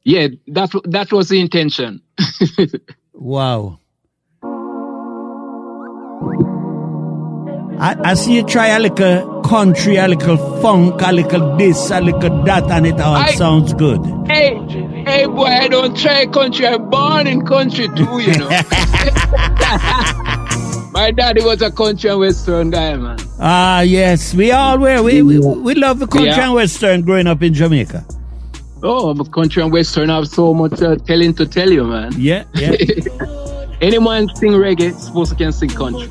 Yeah, 0.03 0.29
that 0.47 0.71
that 0.85 1.11
was 1.11 1.27
the 1.29 1.39
intention. 1.41 2.01
Wow. 3.13 3.79
I, 7.79 7.95
I 8.11 8.13
see 8.15 8.35
you 8.35 8.43
try 8.43 8.67
a 8.69 8.79
little 8.79 9.41
country, 9.43 9.97
a 9.97 10.07
little 10.07 10.37
funk, 10.61 10.99
a 11.05 11.11
little 11.13 11.55
this, 11.57 11.91
a 11.91 12.01
little 12.01 12.43
that, 12.43 12.63
and 12.71 12.87
it 12.87 12.99
all 12.99 13.15
I- 13.15 13.31
sounds 13.35 13.73
good. 13.73 14.01
hey, 14.27 14.57
hey, 15.05 15.25
boy, 15.27 15.45
I 15.45 15.67
don't 15.67 15.95
try 15.95 16.25
country. 16.25 16.65
I'm 16.67 16.89
born 16.89 17.27
in 17.27 17.45
country 17.45 17.87
too, 17.89 18.19
you 18.19 18.35
know. 18.37 18.49
My 20.91 21.11
daddy 21.11 21.43
was 21.43 21.61
a 21.61 21.69
country 21.71 22.09
and 22.09 22.19
western 22.19 22.71
guy, 22.71 22.95
man. 22.95 23.19
Ah, 23.39 23.81
yes, 23.81 24.33
we 24.33 24.51
all 24.51 24.79
were. 24.79 25.03
We, 25.03 25.21
we, 25.21 25.37
we 25.37 25.75
love 25.75 25.99
the 25.99 26.07
country 26.07 26.29
Yeah. 26.29 26.45
and 26.45 26.55
western 26.55 27.03
growing 27.03 27.27
up 27.27 27.43
in 27.43 27.53
Jamaica. 27.53 28.03
Oh, 28.81 29.13
but 29.13 29.31
country 29.31 29.61
and 29.61 29.71
western 29.71 30.09
have 30.09 30.27
so 30.27 30.53
much 30.55 30.81
uh, 30.81 30.95
telling 30.95 31.35
to 31.35 31.45
tell 31.45 31.69
you, 31.71 31.83
man. 31.83 32.13
Yeah, 32.17 32.45
yeah. 32.55 32.71
Any 33.79 33.99
man 33.99 34.27
sing 34.35 34.53
reggae, 34.53 34.93
supposed 34.99 35.31
to 35.31 35.37
can 35.37 35.51
sing 35.51 35.69
country. 35.69 36.09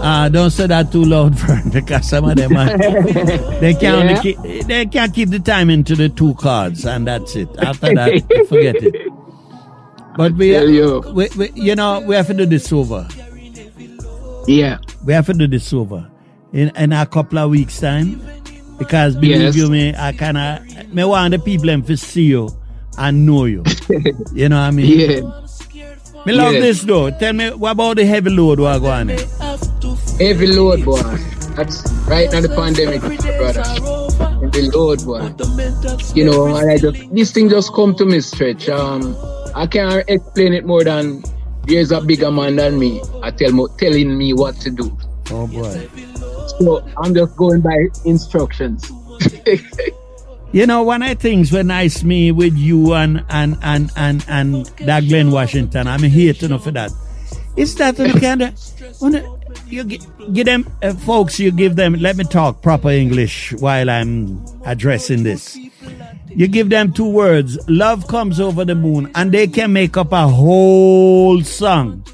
Ah, 0.00 0.28
don't 0.32 0.50
say 0.50 0.66
that 0.68 0.90
too 0.90 1.04
loud, 1.04 1.34
Vern, 1.40 1.68
because 1.70 2.08
some 2.08 2.24
of 2.24 2.36
them 2.36 2.56
are, 2.56 2.78
they 3.60 3.74
can't 3.74 4.08
Yeah. 4.10 4.22
keep, 4.22 4.66
they 4.66 4.86
can't 4.86 5.12
keep 5.12 5.28
the 5.28 5.38
time 5.38 5.68
into 5.70 5.94
the 5.94 6.08
two 6.08 6.34
cards, 6.34 6.86
and 6.86 7.06
that's 7.06 7.36
it. 7.36 7.48
After 7.58 7.94
that, 7.94 8.46
forget 8.48 8.76
it. 8.76 9.12
But 10.16 10.32
we, 10.32 10.52
Tell 10.52 10.68
you. 10.68 11.00
we, 11.12 11.28
we, 11.36 11.50
you 11.54 11.74
know, 11.74 12.00
we 12.00 12.14
have 12.14 12.26
to 12.28 12.34
do 12.34 12.46
this 12.46 12.72
over. 12.72 13.06
Yeah. 14.46 14.78
We 15.04 15.12
have 15.12 15.26
to 15.26 15.34
do 15.34 15.46
this 15.46 15.72
over 15.72 16.10
in 16.52 16.70
in 16.76 16.92
a 16.92 17.04
couple 17.06 17.38
of 17.38 17.50
weeks 17.50 17.78
time, 17.80 18.20
because 18.78 19.14
believe 19.14 19.40
Yes. 19.42 19.56
you 19.56 19.68
me, 19.68 19.94
I 19.94 20.12
kind 20.12 20.38
of 20.38 20.88
me 20.94 21.04
want 21.04 21.32
the 21.32 21.38
people 21.38 21.66
them 21.66 21.82
to 21.82 21.96
see 21.96 22.24
you 22.24 22.48
and 22.96 23.26
know 23.26 23.44
you. 23.44 23.62
you 24.32 24.48
know 24.48 24.56
what 24.56 24.62
I 24.68 24.70
mean? 24.70 24.98
Yeah. 25.10 25.46
Me 26.26 26.32
love 26.32 26.52
Yes. 26.54 26.62
this 26.62 26.82
though. 26.82 27.10
Tell 27.10 27.32
me 27.32 27.50
what 27.50 27.72
about 27.72 27.96
the 27.96 28.04
heavy 28.06 28.30
load 28.30 28.60
what 28.60 28.80
go 28.80 28.88
on? 28.88 29.08
Heavy 30.18 30.46
load, 30.48 30.84
boy. 30.84 31.00
That's 31.56 31.90
right 32.06 32.30
now 32.30 32.40
the 32.40 32.48
pandemic, 32.54 33.00
brother. 33.00 33.62
Heavy 34.42 34.70
load, 34.70 35.04
boy. 35.04 35.22
You 36.14 36.24
know, 36.24 36.46
and 36.56 36.70
I 36.70 36.78
just 36.78 37.14
this 37.14 37.32
thing 37.32 37.48
just 37.48 37.72
come 37.72 37.94
to 37.96 38.04
me 38.04 38.20
stretch. 38.20 38.68
Um, 38.68 39.16
I 39.54 39.66
can't 39.66 40.04
explain 40.08 40.52
it 40.54 40.64
more 40.66 40.84
than 40.84 41.22
there's 41.66 41.92
a 41.92 42.00
bigger 42.00 42.30
man 42.30 42.56
than 42.56 42.78
me. 42.78 43.02
I 43.22 43.30
tell 43.30 43.52
me, 43.52 43.66
telling 43.78 44.16
me 44.16 44.32
what 44.32 44.56
to 44.60 44.70
do. 44.70 44.96
Oh 45.30 45.46
boy. 45.46 45.88
So 46.58 46.84
I'm 46.96 47.14
just 47.14 47.36
going 47.36 47.60
by 47.60 47.76
instructions. 48.04 48.90
You 50.50 50.66
know, 50.66 50.82
one 50.82 51.02
of 51.02 51.10
the 51.10 51.14
things 51.14 51.52
when 51.52 51.70
I 51.70 51.88
see 51.88 52.06
me 52.06 52.32
with 52.32 52.56
you 52.56 52.94
and 52.94 53.24
and 53.28 53.58
and 53.62 53.90
and 53.96 54.24
and 54.28 54.66
that 54.86 55.00
Glenn 55.06 55.30
Washington, 55.30 55.86
I'm 55.86 56.02
here 56.02 56.32
to 56.34 56.48
know 56.48 56.58
for 56.58 56.70
that. 56.70 56.90
Is 57.56 57.74
that 57.76 57.98
you 57.98 58.14
kind 58.14 58.42
of 58.42 58.54
you 59.66 59.84
gi- 59.84 60.00
give 60.32 60.46
them 60.46 60.70
uh, 60.82 60.94
folks, 60.94 61.38
you 61.38 61.50
give 61.50 61.76
them. 61.76 61.94
Let 61.94 62.16
me 62.16 62.24
talk 62.24 62.62
proper 62.62 62.88
English 62.88 63.52
while 63.58 63.90
I'm 63.90 64.42
addressing 64.64 65.22
this. 65.22 65.56
You 66.28 66.48
give 66.48 66.70
them 66.70 66.92
two 66.94 67.08
words: 67.08 67.58
"Love 67.68 68.06
comes 68.08 68.40
over 68.40 68.64
the 68.64 68.74
moon," 68.74 69.10
and 69.14 69.32
they 69.32 69.48
can 69.48 69.72
make 69.72 69.96
up 69.98 70.12
a 70.12 70.28
whole 70.28 71.42
song. 71.42 72.04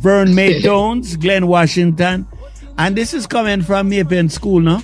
Vern 0.00 0.34
May 0.34 0.60
Jones, 0.62 1.16
Glenn 1.16 1.46
Washington, 1.48 2.26
and 2.78 2.96
this 2.96 3.12
is 3.12 3.26
coming 3.26 3.60
from 3.60 3.90
Maypen 3.90 4.30
School, 4.30 4.60
no? 4.60 4.80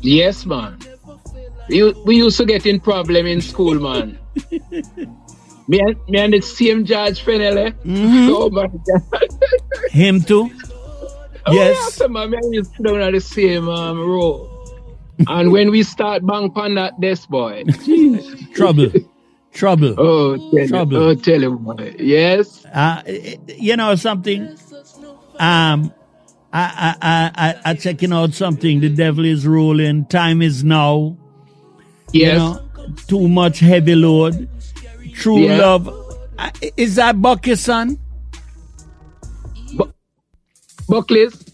yes, 0.00 0.46
man. 0.46 0.78
We, 1.68 1.92
we 2.04 2.16
used 2.16 2.36
to 2.38 2.44
get 2.46 2.66
in 2.66 2.80
problem 2.80 3.26
in 3.26 3.40
school, 3.40 3.74
man. 3.74 4.18
me, 5.68 5.80
and, 5.80 5.96
me 6.08 6.18
and 6.18 6.32
the 6.32 6.40
same 6.40 6.84
George 6.84 7.24
Fennelly. 7.24 7.74
Oh 8.30 8.50
my 8.50 8.66
God. 8.66 9.28
Him 9.90 10.20
too. 10.22 10.50
Oh, 11.46 11.52
Yes. 11.52 11.98
yeah, 12.00 12.06
man, 12.08 12.30
me 12.30 12.38
and 12.58 12.66
sit 12.66 12.82
down 12.82 13.00
at 13.00 13.12
the 13.12 13.20
same 13.20 13.68
um, 13.68 13.98
row. 14.00 14.48
and 15.28 15.50
when 15.52 15.70
we 15.70 15.82
start 15.82 16.24
bang 16.26 16.50
on 16.54 16.74
that 16.76 17.00
desk, 17.00 17.28
boy. 17.28 17.64
Trouble. 18.54 18.90
Trouble. 19.52 19.94
Oh, 19.98 20.36
tell 20.56 20.68
Trouble. 20.68 20.92
you, 20.92 21.04
oh, 21.08 21.14
tell 21.14 21.42
him, 21.42 21.56
boy. 21.58 21.94
Yes. 21.98 22.64
Uh, 22.66 23.02
you 23.48 23.76
know 23.76 23.94
something? 23.94 24.56
Um, 25.38 25.92
I, 26.52 26.62
I, 26.62 26.96
I, 27.02 27.30
I, 27.48 27.60
I 27.70 27.74
checking 27.74 28.12
out 28.12 28.32
something. 28.32 28.80
The 28.80 28.88
devil 28.88 29.24
is 29.24 29.46
rolling. 29.46 30.06
Time 30.06 30.40
is 30.40 30.64
now. 30.64 31.17
Yes. 32.12 32.32
You 32.32 32.38
know, 32.38 32.60
too 33.06 33.28
much 33.28 33.60
heavy 33.60 33.94
load. 33.94 34.48
True 35.14 35.40
Yeah. 35.40 35.56
love. 35.58 35.90
Is 36.76 36.94
that 36.96 37.20
Bucky's 37.20 37.60
son? 37.60 37.98
Buckley's. 40.88 41.44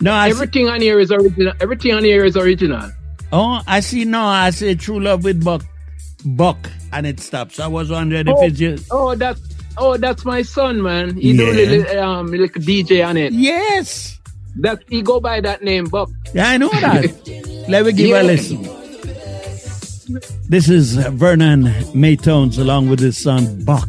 No, 0.00 0.12
I 0.12 0.28
see, 0.28 0.34
Everything 0.36 0.68
on 0.68 0.80
here 0.80 0.98
is 1.00 1.10
original. 1.10 1.52
Everything 1.60 1.94
on 1.94 2.04
here 2.04 2.24
is 2.24 2.36
original. 2.36 2.90
oh, 3.32 3.60
I 3.66 3.80
see. 3.80 4.04
No, 4.04 4.22
I 4.24 4.50
say 4.50 4.74
true 4.74 5.00
love 5.00 5.24
with 5.24 5.42
Buck, 5.42 5.64
Buck, 6.24 6.58
and 6.92 7.06
it 7.06 7.20
stops. 7.20 7.58
I 7.58 7.66
was 7.66 7.90
wondering 7.90 8.28
if 8.28 8.34
Oh, 8.36 8.42
it's 8.46 8.58
just 8.58 8.86
oh, 8.90 9.14
that's 9.14 9.40
oh, 9.78 9.96
that's 9.96 10.24
my 10.24 10.42
son, 10.42 10.82
man. 10.82 11.16
He 11.16 11.36
do 11.36 11.50
little 11.50 11.98
um 12.00 12.26
like 12.32 12.52
DJ 12.52 13.04
on 13.06 13.16
it. 13.16 13.32
yes. 13.32 14.18
That 14.56 14.80
he 14.88 15.02
go 15.02 15.18
by 15.18 15.40
that 15.40 15.62
name, 15.64 15.86
Buck. 15.86 16.10
Yeah, 16.32 16.48
I 16.50 16.58
know 16.58 16.68
that. 16.70 17.64
Let 17.68 17.86
me 17.86 17.92
give 17.92 18.08
Yeah. 18.08 18.22
a 18.22 18.24
listen. 18.24 18.63
This 20.48 20.68
is 20.68 20.96
Vernon 20.96 21.64
Maytones 21.94 22.58
along 22.58 22.88
with 22.90 23.00
his 23.00 23.16
son 23.16 23.64
Buck. 23.64 23.88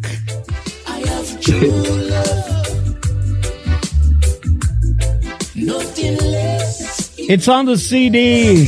It's 7.28 7.48
on 7.50 7.66
the 7.66 7.78
CD. 7.78 8.66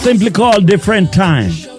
Simply 0.00 0.30
called 0.30 0.66
Different 0.66 1.12
Time. 1.12 1.69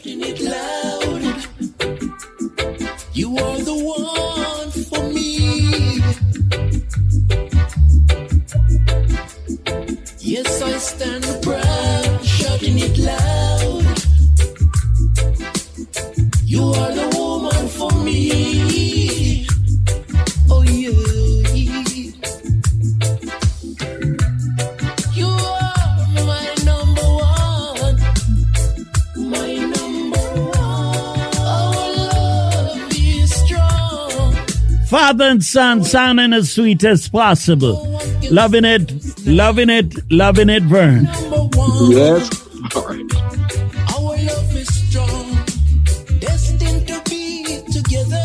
Father 35.11 35.25
and 35.25 35.43
son 35.43 35.83
sounding 35.83 36.31
as 36.31 36.53
sweet 36.53 36.85
as 36.85 37.09
possible. 37.09 37.99
Loving 38.31 38.63
it, 38.63 38.93
loving 39.27 39.69
it, 39.69 40.09
loving 40.09 40.47
it, 40.47 40.63
Vern. 40.63 41.03
Yes. 41.89 42.47
Our 42.73 44.15
love 44.15 44.55
is 44.55 44.73
strong. 44.73 45.35
Destined 46.19 46.87
to 46.87 47.01
be 47.09 47.43
together. 47.73 48.23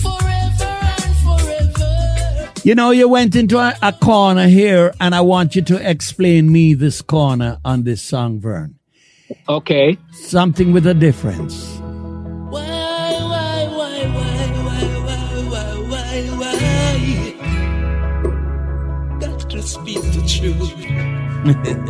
Forever 0.00 0.80
and 0.96 1.16
forever. 1.26 2.52
You 2.64 2.74
know, 2.74 2.90
you 2.90 3.10
went 3.10 3.36
into 3.36 3.58
a, 3.58 3.76
a 3.82 3.92
corner 3.92 4.48
here, 4.48 4.94
and 4.98 5.14
I 5.14 5.20
want 5.20 5.54
you 5.56 5.60
to 5.60 5.90
explain 5.90 6.50
me 6.50 6.72
this 6.72 7.02
corner 7.02 7.58
on 7.66 7.82
this 7.82 8.00
song, 8.00 8.40
Vern. 8.40 8.76
Okay. 9.46 9.98
Something 10.12 10.72
with 10.72 10.86
a 10.86 10.94
difference. 10.94 11.71
Got 19.18 19.48
to 19.48 19.62
speak 19.74 20.02
the 20.12 20.20
truth. 20.28 20.68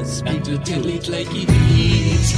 Speak 0.07 0.45
to 0.45 0.59
tell 0.59 0.87
it 0.87 1.09
like 1.09 1.27
it 1.33 1.51
is. 1.51 2.33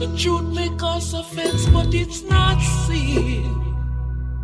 The 0.00 0.14
truth 0.18 0.54
may 0.54 0.68
cause 0.76 1.14
offense, 1.14 1.64
but 1.70 1.94
it's 1.94 2.22
not 2.24 2.60
sin. 2.86 3.74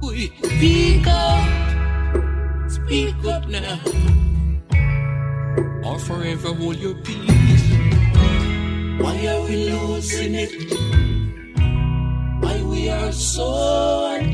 We 0.01 0.33
speak 0.43 1.07
up, 1.07 2.71
speak 2.71 3.15
up 3.27 3.47
now, 3.49 3.79
or 5.85 5.99
forever 5.99 6.55
hold 6.55 6.77
your 6.77 6.95
peace. 6.95 7.73
Why 9.03 9.27
are 9.27 9.43
we 9.43 9.71
losing 9.71 10.35
it? 10.35 10.53
Why 12.41 12.63
we 12.63 12.89
are 12.89 13.13
so? 13.13 14.32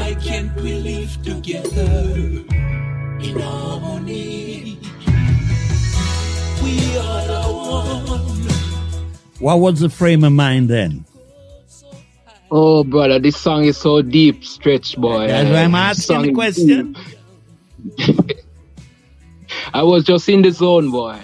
Why 0.00 0.14
can't 0.14 0.56
we 0.56 0.72
live 0.76 1.22
together 1.22 1.92
in 3.20 3.38
harmony? 3.38 4.78
We 6.62 6.96
are 6.96 7.26
the 7.28 7.42
one. 7.44 8.48
What 9.40 9.60
was 9.60 9.80
the 9.80 9.90
frame 9.90 10.24
of 10.24 10.32
mind 10.32 10.70
then? 10.70 11.04
Oh, 12.50 12.82
brother, 12.82 13.18
this 13.18 13.36
song 13.36 13.66
is 13.66 13.76
so 13.76 14.00
deep, 14.00 14.42
stretch 14.42 14.96
boy. 14.96 15.28
That's 15.28 15.50
why 15.50 15.64
I'm 15.64 15.74
asking 15.74 16.22
the 16.22 16.32
question. 16.32 16.96
I 19.74 19.82
was 19.82 20.04
just 20.04 20.26
in 20.30 20.40
the 20.40 20.50
zone, 20.50 20.90
boy. 20.90 21.20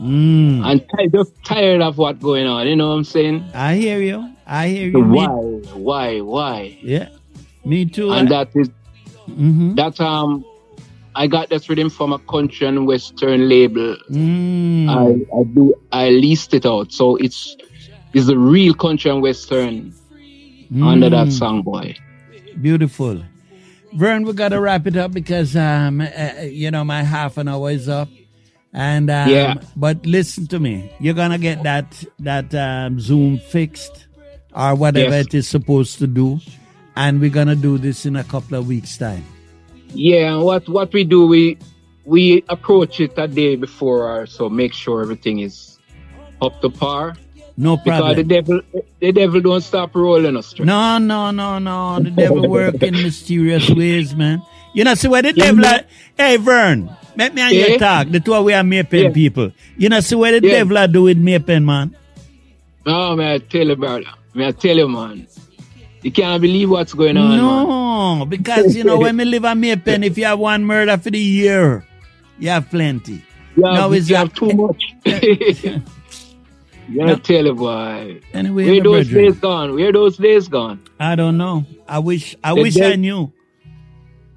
Mm. 0.00 0.64
and 0.64 0.86
I 0.98 1.08
just 1.08 1.32
tired 1.44 1.82
of 1.82 1.98
what 1.98 2.20
going 2.20 2.46
on. 2.46 2.68
You 2.68 2.76
know 2.76 2.90
what 2.90 2.94
I'm 2.94 3.04
saying? 3.04 3.44
I 3.52 3.74
hear 3.74 4.00
you. 4.00 4.30
I 4.46 4.68
hear 4.68 4.88
you. 4.88 5.02
Why, 5.02 5.26
why, 5.26 6.20
why? 6.20 6.78
Yeah. 6.80 7.08
Me 7.64 7.84
too. 7.86 8.12
And 8.12 8.28
that 8.30 8.48
is 8.54 8.68
mm-hmm. 9.28 9.74
that 9.74 10.00
um 10.00 10.44
I 11.14 11.26
got 11.26 11.48
this 11.50 11.68
rhythm 11.68 11.90
from 11.90 12.12
a 12.12 12.18
country 12.20 12.66
and 12.66 12.86
western 12.86 13.48
label. 13.48 13.96
mm. 14.10 14.88
I, 14.88 15.38
I 15.38 15.42
do 15.44 15.74
I 15.92 16.08
leased 16.10 16.54
it 16.54 16.64
out. 16.66 16.92
So 16.92 17.16
it's 17.16 17.56
it's 18.12 18.26
the 18.26 18.38
real 18.38 18.74
country 18.74 19.10
and 19.10 19.20
western 19.22 19.92
under 20.82 21.10
that 21.10 21.28
Mm. 21.28 21.32
song 21.32 21.62
boy. 21.62 21.96
Beautiful. 22.60 23.22
Vern, 23.92 24.22
we 24.24 24.32
gotta 24.32 24.60
wrap 24.60 24.86
it 24.86 24.96
up 24.96 25.10
because 25.12 25.56
um, 25.56 26.00
uh, 26.00 26.42
you 26.42 26.70
know 26.70 26.84
my 26.84 27.02
half 27.02 27.36
an 27.38 27.48
hour 27.48 27.70
is 27.72 27.88
up, 27.88 28.08
and 28.72 29.10
um, 29.10 29.28
Yeah. 29.28 29.54
But 29.76 30.06
listen 30.06 30.46
to 30.48 30.60
me, 30.60 30.92
you're 31.00 31.14
gonna 31.14 31.38
get 31.38 31.64
that 31.64 32.04
that 32.20 32.54
um, 32.54 33.00
Zoom 33.00 33.38
fixed 33.38 34.06
or 34.54 34.76
whatever 34.76 35.10
Yes. 35.16 35.26
it 35.26 35.34
is 35.34 35.48
supposed 35.48 35.98
to 35.98 36.06
do, 36.06 36.38
and 36.96 37.20
we're 37.20 37.30
gonna 37.30 37.56
do 37.56 37.78
this 37.78 38.06
in 38.06 38.16
a 38.16 38.24
couple 38.24 38.58
of 38.58 38.66
weeks' 38.66 38.96
time. 38.98 39.24
Yeah, 39.94 40.36
what 40.36 40.68
what 40.68 40.92
we 40.92 41.04
do 41.04 41.26
we 41.26 41.58
we 42.04 42.44
approach 42.48 43.00
it 43.00 43.12
a 43.16 43.28
day 43.28 43.56
before 43.56 44.08
or 44.08 44.26
so 44.26 44.48
make 44.48 44.72
sure 44.72 45.02
everything 45.02 45.40
is 45.40 45.78
up 46.40 46.60
to 46.62 46.70
par. 46.70 47.16
No 47.56 47.76
problem. 47.76 48.14
Because 48.14 48.16
the 48.16 48.24
devil 48.24 48.60
the 49.00 49.12
devil 49.12 49.40
don't 49.40 49.60
stop 49.60 49.94
rolling 49.94 50.36
us 50.36 50.48
straight. 50.48 50.66
No, 50.66 50.98
no, 50.98 51.30
no, 51.30 51.58
no. 51.58 52.00
The 52.00 52.10
devil 52.10 52.48
work 52.48 52.82
in 52.82 52.94
mysterious 52.94 53.68
ways, 53.70 54.14
man. 54.14 54.42
You 54.72 54.84
know, 54.84 54.94
see 54.94 55.08
where 55.08 55.22
the 55.22 55.34
Yeah, 55.34 55.46
devil 55.46 55.66
are, 55.66 55.80
Hey 56.16 56.36
Vern, 56.36 56.88
let 57.16 57.34
me 57.34 57.42
and 57.42 57.52
you 57.52 57.66
Yeah. 57.66 57.78
talk. 57.78 58.08
The 58.08 58.20
two 58.20 58.34
of 58.34 58.44
we 58.44 58.54
are 58.54 58.62
Maypen 58.62 59.02
Yeah. 59.02 59.10
people. 59.10 59.52
You 59.76 59.88
know, 59.88 60.00
see 60.00 60.14
where 60.14 60.38
the 60.40 60.46
Yeah. 60.46 60.54
devil 60.62 60.78
are 60.78 60.86
do 60.88 61.02
with 61.02 61.18
Maypen, 61.18 61.64
man. 61.64 61.94
No 62.86 63.14
man, 63.16 63.32
I 63.34 63.38
tell 63.38 63.66
you 63.66 63.76
brother. 63.76 64.04
Man, 64.32 64.48
I 64.48 64.52
tell 64.52 64.76
you 64.76 64.88
man. 64.88 65.26
You 66.02 66.10
can't 66.10 66.40
believe 66.40 66.70
what's 66.70 66.94
going 66.94 67.16
on. 67.16 67.28
man. 67.28 67.38
No, 67.38 68.24
because 68.26 68.74
you 68.74 68.84
know 68.84 68.98
when 68.98 69.16
we 69.18 69.24
live 69.24 69.44
on 69.44 69.60
Maypen, 69.60 70.04
if 70.04 70.16
you 70.16 70.24
have 70.24 70.38
one 70.38 70.64
murder 70.64 70.96
for 70.96 71.10
the 71.10 71.18
year, 71.18 71.84
you 72.38 72.48
have 72.48 72.70
plenty. 72.70 73.22
You 73.56 73.64
have, 73.66 73.74
No, 73.74 73.92
it's 73.92 74.08
you 74.08 74.16
have 74.16 74.32
too 74.34 74.50
much. 74.52 74.82
you 75.04 75.82
No. 76.88 77.16
tell 77.16 77.54
boy. 77.54 78.20
Anyway, 78.32 78.64
Where 78.66 78.82
those 78.82 79.08
brethren, 79.08 79.24
days 79.32 79.40
gone? 79.40 79.74
Where 79.74 79.92
those 79.92 80.16
days 80.16 80.48
gone? 80.48 80.80
I 80.98 81.14
don't 81.16 81.36
know. 81.36 81.64
I 81.86 81.98
wish 81.98 82.34
I 82.42 82.54
The 82.54 82.62
wish 82.62 82.80
I 82.80 82.96
knew. 82.96 83.32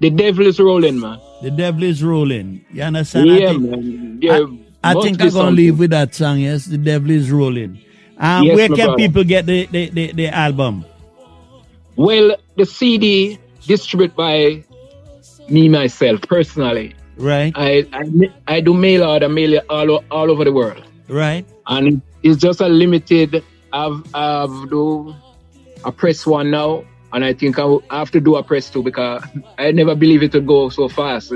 The 0.00 0.10
devil 0.10 0.46
is 0.46 0.60
rolling, 0.60 1.00
man. 1.00 1.18
The 1.42 1.50
devil 1.50 1.82
is 1.84 2.02
rolling. 2.02 2.64
You 2.72 2.82
understand? 2.82 3.30
I 3.30 3.38
yeah, 3.38 3.48
think, 3.50 3.62
man. 3.70 4.18
Yeah, 4.20 4.46
I 4.82 4.92
must 4.94 5.06
think 5.06 5.20
I'm 5.22 5.30
gonna 5.30 5.50
leave 5.50 5.78
with 5.78 5.90
that 5.90 6.14
song. 6.14 6.40
Yes, 6.40 6.66
the 6.66 6.76
devil 6.78 7.10
is 7.10 7.30
rolling. 7.30 7.78
Um, 8.18 8.44
Yes, 8.44 8.56
where 8.56 8.68
can 8.68 8.76
brother. 8.76 8.96
people 8.96 9.24
get 9.24 9.46
the, 9.46 9.66
the, 9.66 9.88
the, 9.90 10.12
the 10.12 10.28
album? 10.28 10.84
Well, 11.96 12.36
the 12.56 12.66
CD 12.66 13.38
distributed 13.66 14.16
by 14.16 14.64
me 15.48 15.68
myself 15.68 16.20
personally. 16.22 16.94
Right, 17.16 17.52
I 17.54 17.86
I, 17.92 18.04
I 18.56 18.60
do 18.60 18.74
mail 18.74 19.04
order, 19.04 19.28
mail 19.28 19.60
all, 19.70 20.02
all 20.10 20.30
over 20.30 20.44
the 20.44 20.52
world, 20.52 20.82
right. 21.08 21.46
and 21.68 22.02
it's 22.24 22.38
just 22.42 22.60
a 22.60 22.68
limited. 22.68 23.44
I've 23.72 24.02
I've 24.14 24.68
do 24.68 25.14
a 25.84 25.92
press 25.92 26.26
one 26.26 26.50
now, 26.50 26.84
and 27.12 27.24
I 27.24 27.32
think 27.32 27.58
I 27.60 27.64
will 27.64 27.84
have 27.90 28.10
to 28.12 28.20
do 28.20 28.34
a 28.34 28.42
press 28.42 28.68
two 28.68 28.82
because 28.82 29.22
I 29.58 29.70
never 29.70 29.94
believe 29.94 30.24
it 30.24 30.34
would 30.34 30.46
go 30.46 30.70
so 30.70 30.88
fast. 30.88 31.32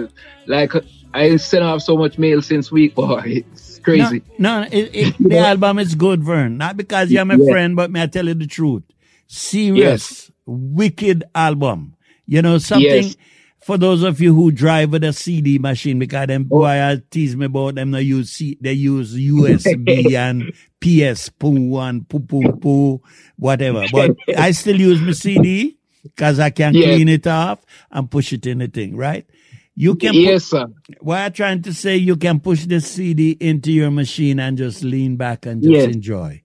Like 0.47 0.73
I 1.15 1.37
sent 1.37 1.63
off 1.63 1.83
so 1.83 1.97
much 1.97 2.19
mail 2.19 2.43
since 2.43 2.73
week, 2.73 2.95
boy, 2.97 3.45
it's 3.53 3.79
crazy. 3.79 4.23
No, 4.37 4.63
no, 4.63 4.69
it, 4.73 4.91
it, 4.93 5.15
the 5.21 5.39
album 5.39 5.79
is 5.79 5.95
good, 5.95 6.25
Vern. 6.25 6.57
Not 6.59 6.77
because 6.77 7.13
you're 7.13 7.25
my 7.25 7.37
Yeah. 7.37 7.53
friend, 7.53 7.77
but 7.77 7.93
may 7.93 8.03
I 8.03 8.07
tell 8.09 8.27
you 8.27 8.35
the 8.35 8.47
truth. 8.49 8.83
Serious, 9.29 10.33
wicked 10.49 11.25
album. 11.35 11.95
You 12.27 12.43
know, 12.43 12.59
something 12.59 13.09
Yes. 13.09 13.17
for 13.61 13.79
those 13.79 14.03
of 14.03 14.21
you 14.21 14.35
who 14.35 14.51
drive 14.51 14.91
with 14.93 15.05
a 15.05 15.13
CD 15.13 15.59
machine, 15.59 15.99
because 15.99 16.27
them 16.29 16.45
Oh. 16.51 16.59
boy 16.61 16.67
I 16.69 17.03
tease 17.11 17.37
me 17.37 17.47
about 17.47 17.75
them 17.77 17.91
they 17.93 18.03
use 18.03 18.33
C, 18.33 18.59
they 18.61 18.73
use 18.75 19.15
USB 19.15 20.17
and 20.17 20.49
PS 20.81 21.29
poo 21.31 21.77
and 21.79 22.09
poo 22.09 22.21
poo 22.21 22.53
poo, 22.61 23.03
whatever. 23.37 23.89
But 23.89 24.15
I 24.37 24.53
still 24.53 24.81
use 24.81 25.01
my 25.03 25.13
CD 25.13 25.79
because 26.03 26.39
I 26.41 26.51
can 26.51 26.75
Yes. 26.75 26.85
clean 26.85 27.09
it 27.09 27.27
off 27.27 27.61
and 27.91 28.11
push 28.11 28.33
it 28.33 28.47
in 28.47 28.59
the 28.59 28.69
thing, 28.69 28.97
right? 28.97 29.27
You 29.75 29.95
can 29.97 30.15
Yes, 30.15 30.45
sir. 30.47 30.67
what 31.01 31.19
I'm 31.19 31.33
trying 31.33 31.63
to 31.63 31.75
say, 31.75 31.97
you 31.97 32.17
can 32.17 32.41
push 32.41 32.65
the 32.67 32.81
CD 32.81 33.33
into 33.41 33.73
your 33.73 33.91
machine 33.91 34.41
and 34.41 34.57
just 34.59 34.83
lean 34.85 35.17
back 35.17 35.47
and 35.47 35.63
just 35.63 35.87
Yes. 35.87 35.95
enjoy. 35.95 36.43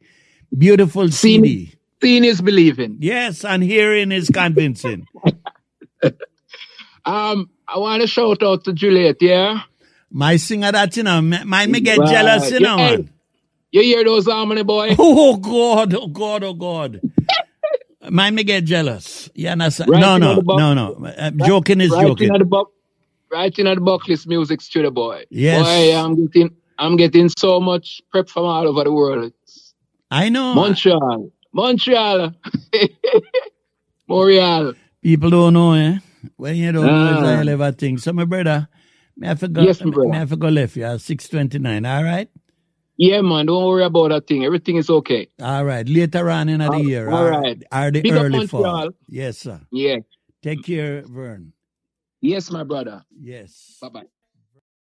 Beautiful 0.57 1.09
CD. 1.09 1.73
Seeing 2.03 2.23
is 2.25 2.41
believing. 2.41 2.97
Yes, 2.99 3.45
and 3.45 3.63
hearing 3.63 4.11
is 4.11 4.29
convincing. 4.29 5.07
Um, 7.05 7.49
I 7.67 7.79
want 7.79 8.01
to 8.01 8.07
shout 8.07 8.41
out 8.43 8.63
to 8.63 8.73
Juliet. 8.73 9.17
Yeah. 9.21 9.61
My 10.09 10.37
singer 10.37 10.71
that, 10.71 10.95
you 10.95 11.03
know, 11.03 11.17
m- 11.17 11.47
mind 11.47 11.71
me 11.71 11.81
get 11.81 11.97
Right. 11.97 12.09
jealous, 12.09 12.49
you 12.51 12.61
know, 12.61 12.77
Yeah. 12.77 12.91
man. 12.91 13.09
You 13.71 13.81
hear 13.81 14.03
those 14.05 14.25
harmony, 14.25 14.63
boy? 14.63 14.95
Oh, 14.99 15.35
God, 15.35 15.93
oh, 15.95 16.07
God, 16.07 16.43
oh, 16.45 16.53
God. 16.53 17.01
mind 18.09 18.35
me 18.37 18.43
get 18.45 18.63
jealous. 18.63 19.29
You 19.35 19.49
understand? 19.49 19.89
Right 19.89 19.99
no, 19.99 20.17
no, 20.17 20.35
no, 20.45 20.73
no. 20.73 21.05
Uh, 21.05 21.31
joking 21.45 21.81
is 21.81 21.91
right 21.91 22.07
joking. 22.07 22.33
in 22.33 22.39
the 22.49 22.65
right 23.31 23.59
in 23.59 23.65
the 23.65 23.75
Bucklist 23.75 24.27
Music 24.27 24.61
Studio, 24.61 24.91
boy. 24.91 25.23
Yes. 25.29 25.61
Boy, 25.65 25.97
I'm 25.97 26.15
getting, 26.27 26.55
I'm 26.79 26.95
getting 26.95 27.29
so 27.37 27.59
much 27.59 28.01
prep 28.11 28.29
from 28.29 28.45
all 28.45 28.65
over 28.67 28.83
the 28.85 28.93
world. 28.93 29.33
I 30.09 30.29
know. 30.29 30.53
Montreal, 30.53 31.31
Montreal, 31.53 32.33
Montreal. 34.07 34.73
People 35.01 35.29
don't 35.29 35.53
know, 35.53 35.73
eh? 35.73 35.97
When 36.37 36.55
you 36.55 36.71
don't 36.71 36.85
know, 36.85 37.13
it's 37.13 37.21
a 37.21 37.25
Ah. 37.25 37.35
hell 37.37 37.61
a 37.61 37.71
thing. 37.73 37.97
So, 37.97 38.13
my 38.13 38.25
brother, 38.25 38.67
may 39.17 39.29
I 39.31 39.35
forgot, 39.35 39.63
Yes, 39.65 39.83
my 39.83 39.91
brother. 39.91 40.09
may 40.09 40.21
I 40.21 40.25
forgot 40.25 40.53
left 40.53 40.75
you 40.75 40.83
at 40.85 41.01
629, 41.01 41.85
all 41.85 42.03
right? 42.03 42.29
Yeah, 42.97 43.21
man. 43.21 43.45
Don't 43.47 43.65
worry 43.65 43.83
about 43.83 44.09
that 44.09 44.27
thing. 44.27 44.45
Everything 44.45 44.77
is 44.77 44.89
okay. 44.89 45.27
All 45.41 45.65
right, 45.65 45.87
later 45.87 46.29
on 46.29 46.47
in 46.49 46.59
the 46.59 46.71
All- 46.71 46.79
year, 46.83 47.09
all 47.09 47.25
or, 47.25 47.29
right. 47.31 47.59
the 47.91 48.01
Big 48.01 48.13
early 48.13 48.47
fall. 48.47 48.89
Yes, 49.07 49.39
sir. 49.39 49.59
Yeah. 49.71 49.97
Take 50.41 50.63
care, 50.63 51.03
Vern. 51.05 51.53
Yes, 52.21 52.49
my 52.51 52.63
brother. 52.63 53.03
Yes. 53.19 53.77
Bye 53.81 53.89
bye. 53.89 54.12